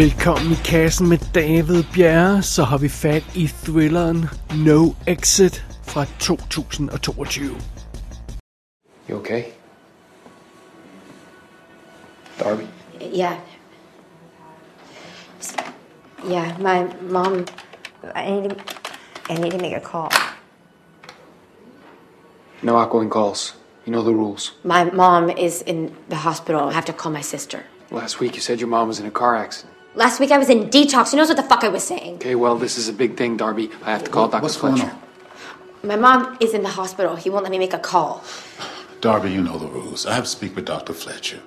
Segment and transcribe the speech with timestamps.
[0.00, 6.04] Velkommen i kassen med David Bjerre, så har vi fat i thrilleren No Exit fra
[6.04, 7.42] 2022.
[9.10, 9.44] You okay?
[12.38, 12.62] Darby?
[13.00, 13.36] Yeah.
[16.30, 17.44] Yeah, my mom.
[18.14, 18.56] I need to.
[19.30, 20.08] I need to make a call.
[22.62, 23.56] No outgoing calls.
[23.86, 24.52] You know the rules.
[24.64, 26.70] My mom is in the hospital.
[26.70, 27.58] I have to call my sister.
[27.90, 29.69] Last week you said your mom was in a car accident.
[29.94, 31.10] Last week I was in detox.
[31.10, 32.14] Who knows what the fuck I was saying?
[32.16, 33.70] Okay, well, this is a big thing, Darby.
[33.82, 34.42] I have to call Dr.
[34.42, 34.84] What's Fletcher.
[34.84, 35.00] going on?
[35.82, 37.16] My mom is in the hospital.
[37.16, 38.22] He won't let me make a call.
[39.00, 40.06] Darby, you know the rules.
[40.06, 40.92] I have to speak with Dr.
[40.92, 41.40] Fletcher.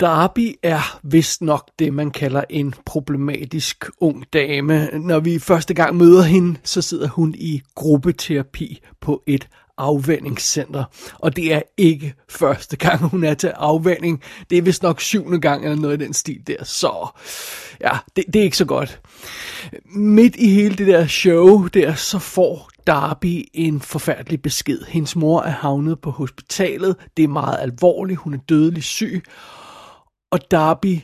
[0.00, 4.90] Darby er vist nok det, man kalder en problematisk ung dame.
[4.92, 10.84] Når vi første gang møder hende, så sidder hun i gruppeterapi på et afvendingscenter.
[11.18, 14.22] Og det er ikke første gang, hun er til afvending.
[14.50, 16.64] Det er vist nok syvende gang eller noget i den stil der.
[16.64, 17.08] Så
[17.80, 19.00] ja, det, det er ikke så godt.
[19.84, 24.80] Midt i hele det der show der, så får Darby en forfærdelig besked.
[24.88, 26.96] Hendes mor er havnet på hospitalet.
[27.16, 28.18] Det er meget alvorligt.
[28.18, 29.22] Hun er dødelig syg.
[30.30, 31.00] Og Darby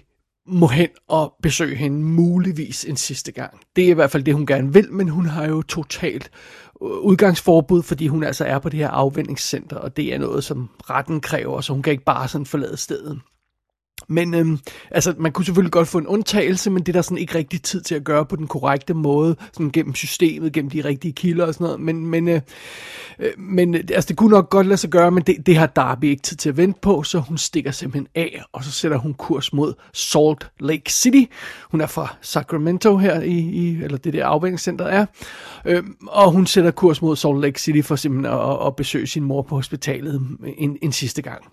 [0.47, 3.61] må hen og besøge hende muligvis en sidste gang.
[3.77, 6.64] Det er i hvert fald det, hun gerne vil, men hun har jo totalt øh,
[6.85, 11.21] udgangsforbud, fordi hun altså er på det her afvendingscenter, og det er noget, som retten
[11.21, 13.21] kræver, så hun kan ikke bare sådan forlade stedet.
[14.09, 14.59] Men øhm,
[14.91, 17.63] altså, man kunne selvfølgelig godt få en undtagelse, men det er der sådan ikke rigtig
[17.63, 21.47] tid til at gøre på den korrekte måde, sådan gennem systemet, gennem de rigtige kilder
[21.47, 21.81] og sådan noget.
[21.81, 22.41] Men, men, øh,
[23.19, 25.67] øh men øh, altså, det kunne nok godt lade sig gøre, men det, det har
[25.67, 28.99] Darby ikke tid til at vente på, så hun stikker simpelthen af, og så sætter
[28.99, 31.33] hun kurs mod Salt Lake City.
[31.71, 35.07] Hun er fra Sacramento her, i, i eller det der afvendingscenter er,
[35.65, 39.25] øh, og hun sætter kurs mod Salt Lake City for simpelthen at, at besøge sin
[39.25, 40.21] mor på hospitalet
[40.57, 41.45] en, en sidste gang.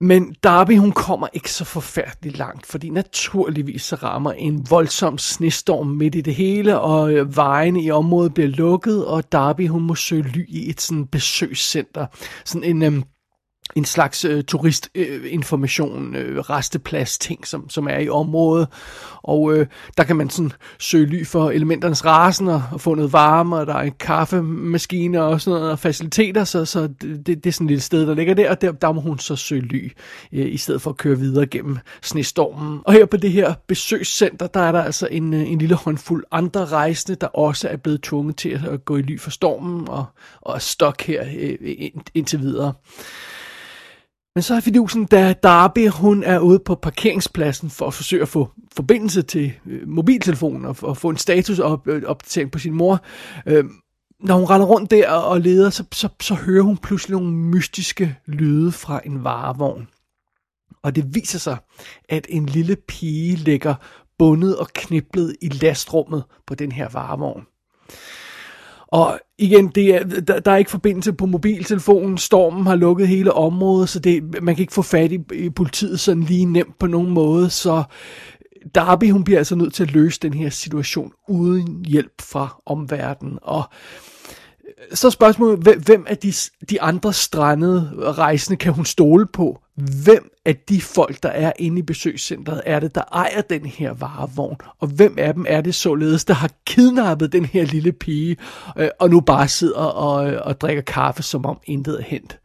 [0.00, 5.86] Men Darby, hun kommer ikke så forfærdeligt langt, fordi naturligvis så rammer en voldsom snestorm
[5.86, 9.94] midt i det hele, og øh, vejene i området bliver lukket, og Darby, hun må
[9.94, 12.06] søge ly i et sådan besøgscenter.
[12.44, 12.82] Sådan en...
[12.82, 13.02] Øh,
[13.76, 18.68] en slags øh, turistinformation, øh, resteplads ting, som, som er i området.
[19.22, 19.66] Og øh,
[19.96, 23.66] der kan man sådan søge ly for elementernes rasen og, og få noget varme, og
[23.66, 27.66] der er en kaffemaskine og sådan noget, og faciliteter, så, så det, det er sådan
[27.66, 29.90] et lille sted, der ligger der, og der, der må hun så søge ly,
[30.32, 32.80] øh, i stedet for at køre videre gennem snestormen.
[32.84, 36.24] Og her på det her besøgscenter, der er der altså en, øh, en lille håndfuld
[36.30, 40.04] andre rejsende, der også er blevet tvunget til at gå i ly for stormen, og,
[40.40, 42.72] og er stok her øh, ind, indtil videre.
[44.34, 48.28] Men så er fidusen, da Darby hun er ude på parkeringspladsen for at forsøge at
[48.28, 53.04] få forbindelse til øh, mobiltelefonen og, og få en statusopdatering øh, på sin mor.
[53.46, 53.64] Øh,
[54.20, 58.16] når hun render rundt der og leder, så, så, så hører hun pludselig nogle mystiske
[58.26, 59.88] lyde fra en varevogn.
[60.82, 61.56] Og det viser sig,
[62.08, 63.74] at en lille pige ligger
[64.18, 67.46] bundet og kniblet i lastrummet på den her varevogn.
[68.90, 72.18] Og igen, det er, der, der er ikke forbindelse på mobiltelefonen.
[72.18, 76.00] Stormen har lukket hele området, så det, man kan ikke få fat i, i politiet
[76.00, 77.50] sådan lige nemt på nogen måde.
[77.50, 77.82] Så
[78.74, 83.38] Darby, hun bliver altså nødt til at løse den her situation uden hjælp fra omverdenen.
[83.42, 83.62] Og
[84.94, 86.32] så er spørgsmålet, hvem af de,
[86.70, 89.60] de andre strandede rejsende kan hun stole på?
[90.04, 93.92] Hvem af de folk, der er inde i besøgscentret, er det, der ejer den her
[93.92, 94.56] varevogn?
[94.78, 98.36] Og hvem af dem er det således, der har kidnappet den her lille pige,
[98.78, 102.38] øh, og nu bare sidder og, øh, og drikker kaffe, som om intet er hent?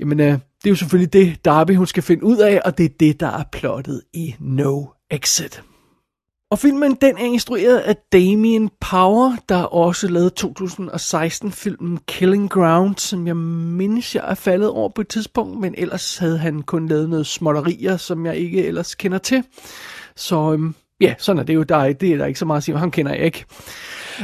[0.00, 2.84] Jamen, øh, det er jo selvfølgelig det, Darby hun skal finde ud af, og det
[2.84, 5.62] er det, der er plottet i No Exit.
[6.54, 13.26] Og filmen den er instrueret af Damien Power, der også lavede 2016-filmen Killing Ground, som
[13.26, 17.08] jeg mindes, jeg er faldet over på et tidspunkt, men ellers havde han kun lavet
[17.08, 19.44] noget småtterier, som jeg ikke ellers kender til.
[20.16, 21.62] Så øhm, ja, sådan er det jo.
[21.62, 23.44] Der er, det er der ikke så meget at sige, ham kender jeg ikke.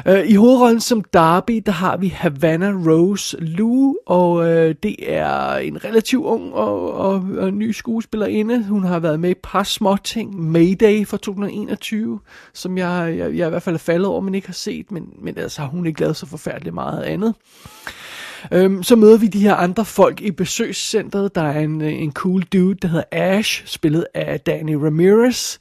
[0.07, 5.57] Øh, I hovedrollen som Darby, der har vi Havana Rose Lou, og øh, det er
[5.57, 8.65] en relativt ung og, og, og ny skuespillerinde.
[8.65, 10.41] Hun har været med i et par små ting.
[10.41, 12.21] Mayday fra 2021,
[12.55, 15.09] som jeg, jeg, jeg i hvert fald er faldet over, men ikke har set, men,
[15.19, 17.35] men altså har hun ikke lavet så forfærdeligt meget andet.
[18.53, 21.35] Øhm, så møder vi de her andre folk i besøgscentret.
[21.35, 25.59] Der er en, øh, en cool dude, der hedder Ash, spillet af Danny Ramirez.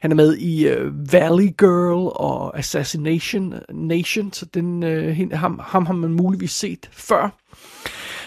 [0.00, 5.86] Han er med i uh, Valley Girl og Assassination Nation, så den, uh, ham, ham
[5.86, 7.30] har man muligvis set før.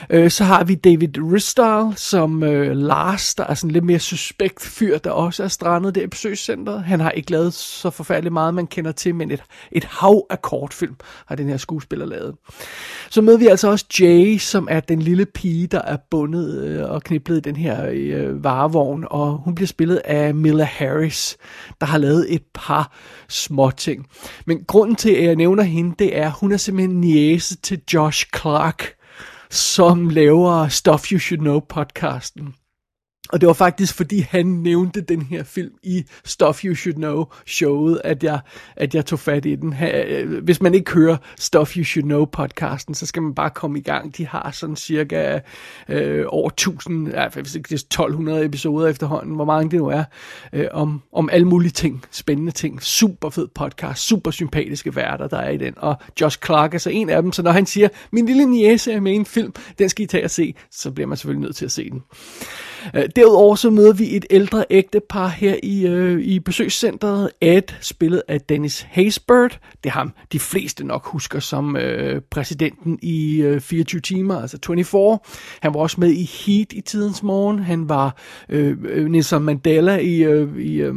[0.10, 4.62] Øh, så har vi David Ristal som øh, Lars, der er sådan lidt mere suspekt
[4.62, 6.84] fyr, der også er strandet der i besøgscenteret.
[6.84, 10.42] Han har ikke lavet så forfærdeligt meget, man kender til, men et, et hav af
[10.42, 10.96] kortfilm
[11.26, 12.36] har den her skuespiller lavet.
[13.10, 16.90] Så møder vi altså også Jay, som er den lille pige, der er bundet øh,
[16.90, 21.38] og kniblet i den her øh, varevogn, og hun bliver spillet af Mila Harris,
[21.82, 22.92] der har lavet et par
[23.30, 24.06] små ting.
[24.46, 27.82] Men grunden til, at jeg nævner hende, det er, at hun er simpelthen niece til
[27.94, 28.96] Josh Clark,
[29.50, 32.54] som laver Stuff You Should Know podcasten.
[33.30, 37.26] Og det var faktisk, fordi han nævnte den her film i Stuff You Should Know
[37.48, 38.40] showet, at jeg,
[38.76, 39.76] at jeg tog fat i den.
[39.94, 43.80] Øh, hvis man ikke hører Stuff You Should Know podcasten, så skal man bare komme
[43.80, 44.18] i gang.
[44.18, 45.40] De har sådan cirka
[45.90, 49.88] øh, over 1000, ja, hvis ikke det er 1200 episoder efterhånden, hvor mange det nu
[49.88, 50.04] er,
[50.54, 52.84] øh, om, om alle mulige ting, spændende ting.
[52.84, 55.74] Super fed podcast, super sympatiske værter, der er i den.
[55.78, 58.92] Og Josh Clark er så en af dem, så når han siger, min lille niece
[58.92, 61.42] er med i en film, den skal I tage og se, så bliver man selvfølgelig
[61.42, 62.04] nødt til at se den.
[62.96, 67.30] Øh, derudover så møder vi et ældre ægtepar her i, øh, i besøgscentret.
[67.42, 69.60] Ed, spillet af Dennis Haysbert.
[69.84, 74.58] Det er ham, de fleste nok husker som øh, præsidenten i øh, 24 timer, altså
[74.66, 75.20] 24.
[75.62, 77.60] Han var også med i Heat i tidens morgen.
[77.60, 78.16] Han var
[78.50, 80.94] øh, øh Nelson Mandela i, øh, i, øh,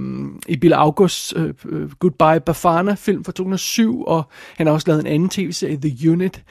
[0.49, 4.23] i Bill Augusts øh, øh Goodbye Bafana film fra 2007, og
[4.57, 6.43] han har også lavet en anden tv-serie, The Unit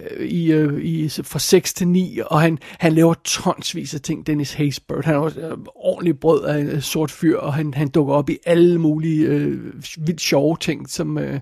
[0.00, 4.26] øh, i, øh, i, fra 6 til 9, og han, han laver tonsvis af ting,
[4.26, 5.04] Dennis Haysbert.
[5.04, 8.14] Han er også øh, ordentlig brød af en øh, sort fyr, og han, han dukker
[8.14, 9.58] op i alle mulige øh,
[9.96, 11.40] vildt sjove ting, som, øh,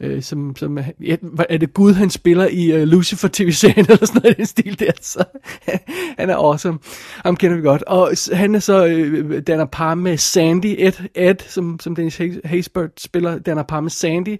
[0.00, 1.16] øh, som, som ja,
[1.48, 4.78] er det Gud, han spiller i øh, Lucifer tv-serien, eller sådan noget i den stil
[4.78, 5.24] der, så
[6.18, 6.78] han er awesome.
[7.24, 7.82] Ham kender vi godt.
[7.82, 13.00] Og han er så, øh, danner par med Sandy, Ed, Ed som, som Dennis Haysbert
[13.00, 14.36] spiller, danner par med Sandy,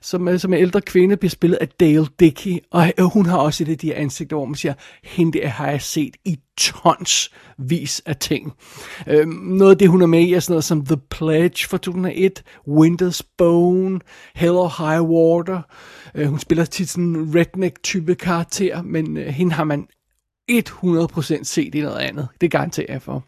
[0.00, 3.38] som, øh, som er ældre kvinde, bliver spillet af Dale Dickey, og øh, hun har
[3.38, 6.38] også et af de her ansigter, hvor man siger, hende der har jeg set i
[6.58, 8.52] tons vis af ting.
[9.06, 11.78] Øhm, noget af det, hun er med i, er sådan noget som The Pledge fra
[11.78, 14.00] 2001, Winter's Bone,
[14.34, 15.62] Hell or High Water.
[16.14, 19.86] Øh, hun spiller tit sådan en redneck-type karakter, men øh, hende har man
[20.50, 22.28] 100% set i noget andet.
[22.40, 23.24] Det garanterer jeg for.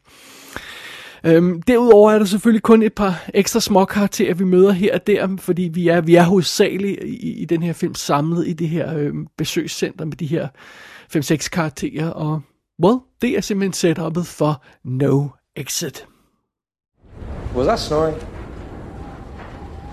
[1.25, 5.06] Øhm, derudover er der selvfølgelig kun et par ekstra små karakterer, vi møder her og
[5.06, 8.69] der, fordi vi er, vi er hovedsageligt i, i den her film samlet i det
[8.69, 10.49] her øhm, besøgscenter med de her
[11.17, 12.41] 5-6 karakterer, og
[12.82, 16.06] well, det er simpelthen setupet for No Exit.
[17.55, 18.17] Was I snoring?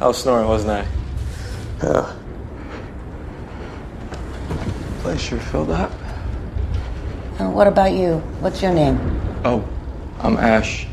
[0.01, 0.85] I was snoring, wasn't I?
[1.83, 2.05] Yeah.
[5.01, 5.91] Place sure filled up.
[7.39, 8.21] Uh, what about you?
[8.41, 8.99] What's your name?
[9.45, 9.63] Oh,
[10.23, 10.87] I'm Ash.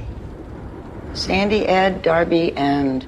[1.14, 3.06] Sandy, Ed, Darby, and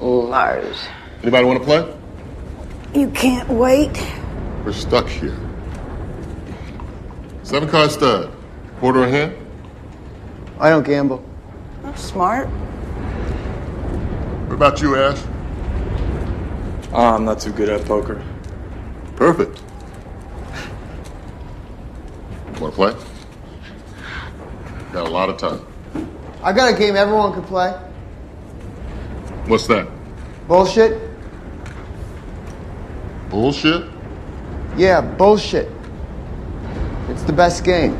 [0.00, 0.76] Lars.
[1.22, 3.00] Anybody want to play?
[3.00, 4.06] You can't wait.
[4.64, 5.51] We're stuck here.
[7.52, 8.34] Seven card stud.
[8.80, 9.36] Quarter a hand?
[10.58, 11.22] I don't gamble.
[11.82, 12.46] That's smart.
[14.46, 15.22] What about you, Ash?
[16.94, 18.24] Oh, I'm not too good at poker.
[19.16, 19.60] Perfect.
[22.58, 22.94] Want to play?
[24.94, 25.60] Got a lot of time.
[26.42, 27.72] I got a game everyone can play.
[29.44, 29.86] What's that?
[30.48, 30.98] Bullshit?
[33.28, 33.90] Bullshit?
[34.78, 35.70] Yeah, bullshit.
[37.12, 37.94] It's the best game.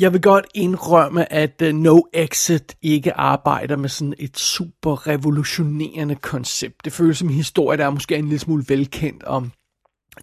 [0.00, 6.14] Jeg vil godt indrømme, at øh, No Exit ikke arbejder med sådan et super revolutionerende
[6.14, 6.84] koncept.
[6.84, 9.52] Det føles som en historie, der er måske en lille smule velkendt om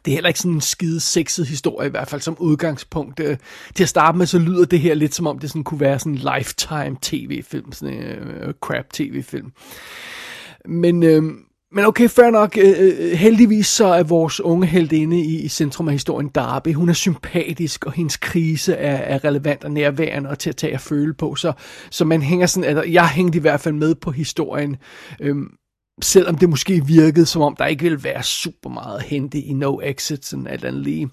[0.05, 3.19] det er heller ikke sådan en skide sexet historie, i hvert fald som udgangspunkt.
[3.19, 3.37] Øh,
[3.75, 5.99] til at starte med, så lyder det her lidt som om, det sådan kunne være
[5.99, 9.51] sådan en lifetime tv-film, sådan en uh, crap tv-film.
[10.65, 11.23] Men, øh,
[11.75, 12.57] men okay, fair nok.
[12.57, 16.73] Øh, øh, øh, heldigvis så er vores unge heldinde i, i centrum af historien Darby.
[16.73, 20.73] Hun er sympatisk, og hendes krise er, er relevant og nærværende og til at tage
[20.73, 21.35] at føle på.
[21.35, 21.53] Så,
[21.91, 24.77] så man hænger sådan, altså, jeg hængte i hvert fald med på historien.
[25.21, 25.47] Øhm,
[26.01, 29.53] selvom det måske virkede, som om der ikke ville være super meget at hente i
[29.53, 31.09] No Exit, sådan alt andet lige.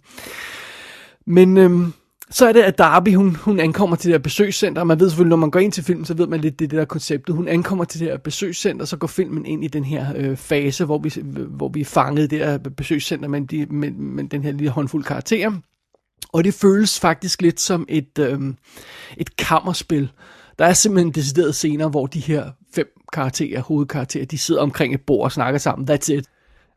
[1.27, 1.93] Men øhm,
[2.33, 4.85] så er det, at Darby, hun, hun ankommer til det her besøgscenter.
[4.85, 6.79] Man ved selvfølgelig, når man går ind til filmen, så ved man lidt, det, det
[6.79, 7.35] der konceptet.
[7.35, 10.85] Hun ankommer til det her besøgscenter, så går filmen ind i den her øh, fase,
[10.85, 11.15] hvor vi,
[11.49, 15.05] hvor vi er fanget det her besøgscenter med, de, med, med den her lille håndfuld
[15.05, 15.51] karakterer.
[16.33, 18.41] Og det føles faktisk lidt som et, øh,
[19.17, 20.11] et kammerspil.
[20.59, 25.01] Der er simpelthen decideret scener, hvor de her fem karakterer, hovedkarakterer, de sidder omkring et
[25.01, 25.91] bord og snakker sammen.
[25.91, 26.27] That's it.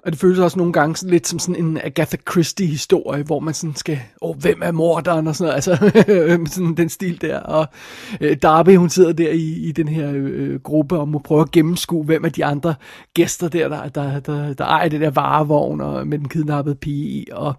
[0.05, 3.53] Og det føles også nogle gange sådan lidt som sådan en Agatha Christie-historie, hvor man
[3.53, 7.39] sådan skal, åh, hvem er morderen og sådan noget, altså sådan den stil der.
[7.39, 7.67] Og
[8.21, 11.51] øh, Darby, hun sidder der i, i den her øh, gruppe og må prøve at
[11.51, 12.75] gennemskue, hvem af de andre
[13.13, 17.07] gæster der, der, der, der, der ejer det der varevogn og med den kidnappede pige
[17.07, 17.27] i.
[17.31, 17.53] Og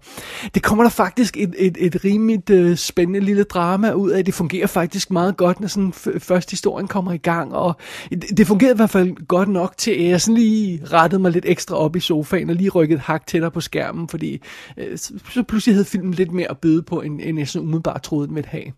[0.53, 4.25] det kommer der faktisk et, et, et rimeligt øh, spændende lille drama ud af.
[4.25, 7.55] Det fungerer faktisk meget godt, når sådan f- først historien kommer i gang.
[7.55, 7.75] Og
[8.09, 11.31] det, det fungerede i hvert fald godt nok til, at jeg sådan lige rettede mig
[11.31, 14.41] lidt ekstra op i sofaen og lige rykket hak tættere på skærmen, fordi
[14.77, 17.67] øh, så, så pludselig havde filmen lidt mere at byde på, end, end jeg sådan
[17.67, 18.71] umiddelbart troede, den ville have.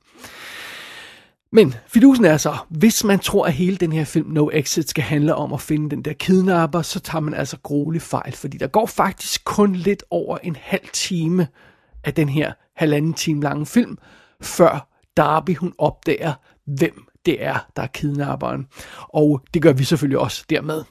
[1.52, 5.04] Men fidusen er så, hvis man tror, at hele den her film No Exit skal
[5.04, 8.68] handle om at finde den der kidnapper, så tager man altså grueligt fejl, fordi der
[8.68, 11.48] går faktisk kun lidt over en halv time
[12.04, 13.98] af den her halvanden time lange film,
[14.42, 16.34] før Darby hun opdager,
[16.66, 18.68] hvem det er, der er kidnapperen.
[19.00, 20.84] Og det gør vi selvfølgelig også dermed.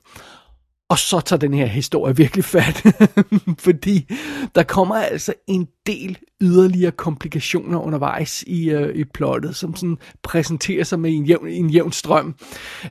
[0.91, 2.83] Og så tager den her historie virkelig fat,
[3.67, 4.15] fordi
[4.55, 10.85] der kommer altså en del yderligere komplikationer undervejs i, øh, i plottet, som sådan præsenterer
[10.85, 12.35] sig med en jævn, en jævn strøm.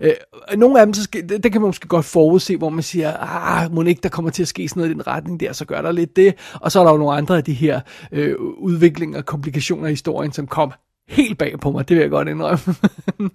[0.01, 0.13] Øh,
[0.57, 3.13] nogle af dem, så skal, det, det kan man måske godt forudse, hvor man siger,
[3.17, 5.65] ah, må ikke der kommer til at ske sådan noget i den retning der, så
[5.65, 6.35] gør der lidt det.
[6.53, 7.79] Og så er der jo nogle andre af de her
[8.11, 10.71] øh, udviklinger og komplikationer i historien, som kom
[11.07, 12.75] helt bag på mig, det vil jeg godt indrømme.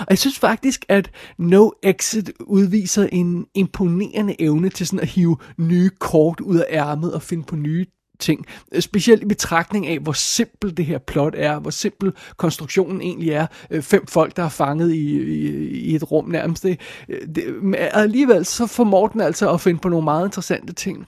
[0.00, 5.36] og jeg synes faktisk, at No Exit udviser en imponerende evne til sådan at hive
[5.58, 7.86] nye kort ud af ærmet og finde på nye
[8.18, 8.46] ting.
[8.80, 13.46] Specielt i betragtning af, hvor simpelt det her plot er, hvor simpel konstruktionen egentlig er.
[13.70, 16.62] Øh, fem folk, der er fanget i, i, i et rum nærmest.
[16.62, 17.44] Det, øh, det,
[17.92, 21.06] alligevel så formår den altså at finde på nogle meget interessante ting.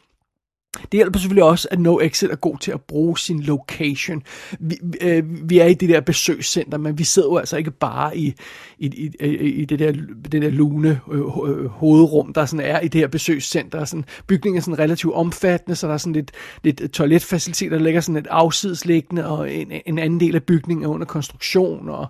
[0.75, 4.23] Det hjælper selvfølgelig også, at No Exit er god til at bruge sin location.
[4.61, 8.17] Vi, øh, vi er i det der besøgscenter, men vi sidder jo altså ikke bare
[8.17, 8.35] i,
[8.79, 9.93] i, i, i det, der,
[10.33, 13.85] det der lune øh, øh, hovedrum, der sådan er i det her besøgscenter.
[13.85, 16.31] Sådan, bygningen er sådan relativt omfattende, så der er sådan lidt,
[16.65, 20.89] lidt toiletfaciliteter, der ligger sådan et afsidesliggende, og en, en anden del af bygningen er
[20.89, 22.07] under konstruktion, og,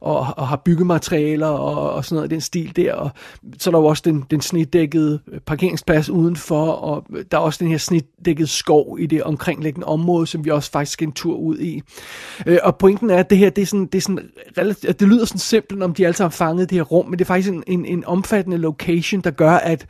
[0.00, 2.94] og, og har byggematerialer og, og sådan noget den stil der.
[2.94, 3.10] Og
[3.58, 7.70] så er der jo også den, den snitdækkede parkeringsplads udenfor, og der er også den
[7.70, 11.58] her snitdækket skov i det omkringliggende område, som vi også faktisk skal en tur ud
[11.58, 11.82] i.
[12.46, 15.08] Øh, og pointen er, at det her, det er sådan, det er sådan relativt, det
[15.08, 17.52] lyder sådan simpelt, om de alle sammen fanget det her rum, men det er faktisk
[17.52, 19.86] en, en, en omfattende location, der gør, at,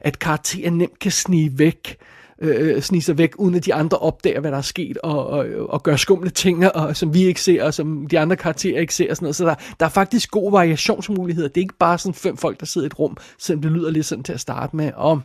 [0.00, 1.96] at karakteren nemt kan snige væk
[2.38, 5.46] øh, snige sig væk, uden at de andre opdager, hvad der er sket, og, og,
[5.68, 8.94] og gør skumle ting, og, som vi ikke ser, og som de andre karakterer ikke
[8.94, 9.36] ser, og sådan noget.
[9.36, 11.48] Så der, der er faktisk gode variationsmuligheder.
[11.48, 13.90] Det er ikke bare sådan fem folk, der sidder i et rum, selvom det lyder
[13.90, 14.92] lidt sådan til at starte med.
[14.94, 15.20] Og,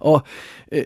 [0.00, 0.22] og
[0.72, 0.84] øh,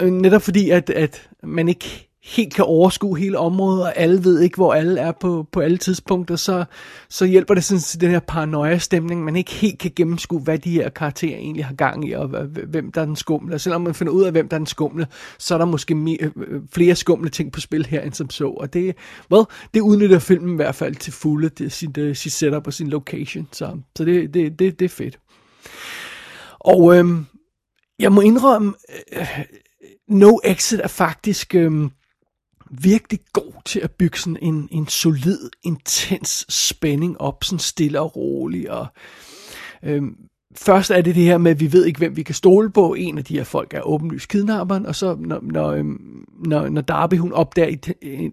[0.00, 4.40] øh netop fordi, at, at man ikke helt kan overskue hele området, og alle ved
[4.40, 6.64] ikke, hvor alle er på, på alle tidspunkter, så,
[7.08, 10.70] så hjælper det sådan til den her paranoia-stemning, man ikke helt kan gennemskue, hvad de
[10.70, 12.28] her karakterer egentlig har gang i, og
[12.66, 13.54] hvem der er den skumle.
[13.54, 15.06] Og selvom man finder ud af, hvem der er den skumle,
[15.38, 18.30] så er der måske mere, øh, øh, flere skumle ting på spil her, end som
[18.30, 18.48] så.
[18.48, 18.96] Og det,
[19.32, 22.72] well, det udnytter filmen i hvert fald til fulde, det, sit, uh, sit setup og
[22.72, 23.48] sin location.
[23.52, 25.18] Så, så det, det, det, det er fedt.
[26.60, 27.26] Og øhm,
[27.98, 28.74] jeg må indrømme,
[29.12, 29.28] øh,
[30.08, 31.54] No Exit er faktisk...
[31.54, 31.90] Øh,
[32.70, 38.16] virkelig god til at bygge sådan en, en solid, intens spænding op, sådan stille og
[38.16, 38.70] rolig.
[38.70, 38.86] Og,
[39.82, 40.02] øh,
[40.56, 42.94] først er det det her med, at vi ved ikke, hvem vi kan stole på.
[42.94, 46.80] En af de her folk er åbenlyst kidnapperen, og så når, når, øhm, når, når
[46.80, 47.76] Darby hun opdager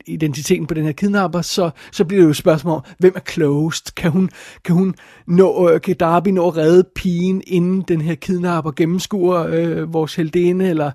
[0.06, 3.32] identiteten på den her kidnapper, så, så bliver det jo et spørgsmål om, hvem er
[3.32, 3.96] closed?
[3.96, 4.30] Kan hun,
[4.64, 4.96] kan hun
[5.28, 10.16] nå, øh, kan Darby nå at redde pigen, inden den her kidnapper gennemskuer øh, vores
[10.16, 10.92] heldene, eller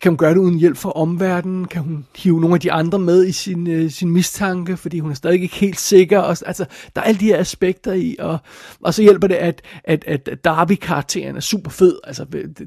[0.00, 1.64] kan hun gøre det uden hjælp fra omverdenen?
[1.64, 5.10] Kan hun hive nogle af de andre med i sin, øh, sin mistanke, fordi hun
[5.10, 6.18] er stadig ikke helt sikker?
[6.18, 8.38] Og, altså, der er alle de her aspekter i, og,
[8.82, 11.98] og så hjælper det, at, at, at Darby-karakteren er super fed.
[12.04, 12.24] Altså,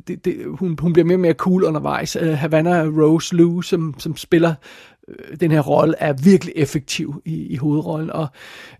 [0.07, 2.15] det, det, hun, hun bliver mere og mere cool undervejs.
[2.15, 4.53] Uh, Havana Rose Lou, som, som spiller
[5.09, 8.27] Øh, den her rolle er virkelig effektiv i, i hovedrollen, og,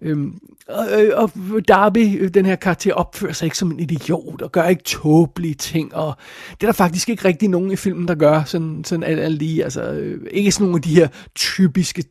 [0.02, 1.32] øhm, og, øh, og
[1.68, 5.54] Darby, øh, den her karakter, opfører sig ikke som en idiot, og gør ikke tåbelige
[5.54, 6.14] ting, og
[6.52, 9.38] det er der faktisk ikke rigtig nogen i filmen, der gør sådan, sådan alt, alt
[9.38, 12.04] lige, altså ikke sådan nogle af de her typiske,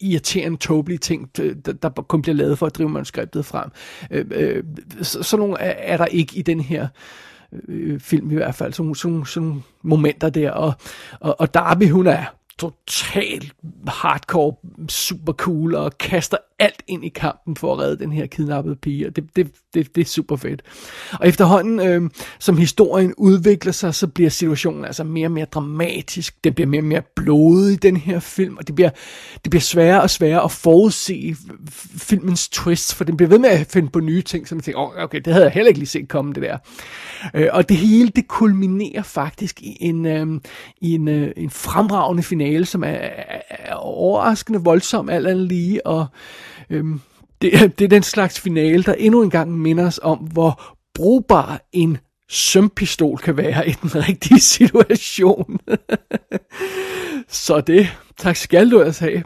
[0.00, 3.70] irriterende, tåbelige ting, der, der kun bliver lavet for at drive manuskriptet frem.
[4.10, 4.64] Øh, øh,
[5.02, 6.88] så, sådan nogle er, er der ikke i den her
[7.68, 10.72] øh, film i hvert fald, sådan, sådan, momenter der, og,
[11.20, 12.24] og, og Darby, hun er
[12.58, 13.54] totalt
[13.88, 14.56] hardcore,
[14.88, 19.06] super cool, og kaster alt ind i kampen for at redde den her kidnappede pige,
[19.06, 20.62] og det, det, det, det er super fedt.
[21.12, 26.44] Og efterhånden, øh, som historien udvikler sig, så bliver situationen altså mere og mere dramatisk,
[26.44, 28.90] det bliver mere og mere blodig i den her film, og det bliver,
[29.44, 31.36] det bliver sværere og sværere at forudse
[31.96, 34.80] filmens twists, for den bliver ved med at finde på nye ting, som man tænker,
[34.80, 36.58] oh, okay, det havde jeg heller ikke lige set komme, det der.
[37.34, 40.40] Øh, og det hele, det kulminerer faktisk i en, øh,
[40.80, 45.86] i en, øh, en fremragende finale, som er, er, er overraskende voldsom, alt andet lige,
[45.86, 46.06] og
[46.70, 46.84] øh,
[47.42, 51.60] det, det er den slags finale, der endnu en gang minder os om, hvor brugbar
[51.72, 55.58] en sømpistol kan være i den rigtige situation.
[57.28, 59.22] Så det, tak skal du altså have.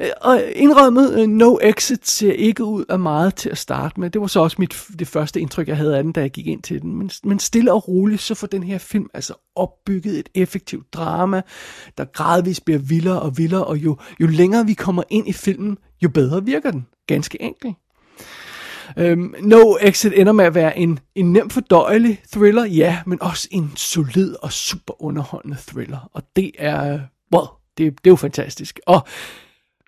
[0.00, 4.10] Øh, og indrømmet, øh, No Exit ser ikke ud af meget til at starte med.
[4.10, 6.46] Det var så også mit, det første indtryk, jeg havde af den, da jeg gik
[6.46, 6.96] ind til den.
[6.96, 11.42] Men, men stille og roligt, så får den her film altså opbygget et effektivt drama,
[11.98, 15.78] der gradvist bliver vildere og vildere, og jo, jo længere vi kommer ind i filmen,
[16.04, 16.86] jo bedre virker den.
[17.06, 17.74] Ganske enkelt.
[18.96, 23.48] Øhm, no Exit ender med at være en, en nem fordøjelig thriller, ja, men også
[23.50, 26.10] en solid og super underholdende thriller.
[26.12, 27.00] Og det er,
[27.34, 27.46] wow,
[27.78, 28.80] det, det er jo fantastisk.
[28.86, 29.06] Og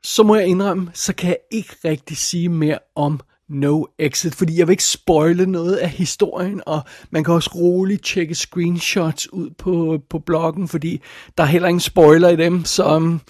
[0.02, 4.58] så må jeg indrømme, så kan jeg ikke rigtig sige mere om No Exit, fordi
[4.58, 6.80] jeg vil ikke spoile noget af historien, og
[7.10, 11.00] man kan også roligt tjekke screenshots ud på, på bloggen, fordi
[11.38, 13.20] der er heller ingen spoiler i dem, så øhm,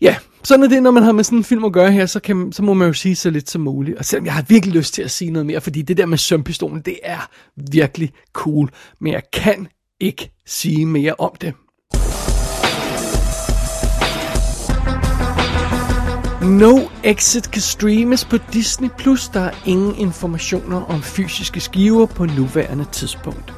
[0.00, 2.20] ja, sådan er det, når man har med sådan en film at gøre her, så,
[2.20, 3.98] kan, så må man jo sige så lidt som muligt.
[3.98, 6.18] Og selvom jeg har virkelig lyst til at sige noget mere, fordi det der med
[6.18, 7.30] sømpistolen, det er
[7.70, 9.68] virkelig cool, men jeg kan
[10.00, 11.54] ikke sige mere om det.
[16.42, 18.88] No Exit kan streames på Disney+.
[18.98, 19.28] Plus.
[19.28, 23.57] Der er ingen informationer om fysiske skiver på nuværende tidspunkt.